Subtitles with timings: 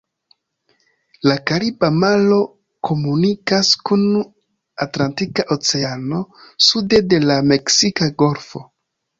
[1.31, 2.39] La Kariba maro
[2.89, 4.07] komunikas kun
[4.89, 6.23] Atlantika Oceano,
[6.71, 8.69] sude de la Meksika Golfo.